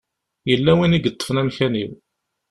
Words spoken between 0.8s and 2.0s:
i yeṭṭfen amkan-iw.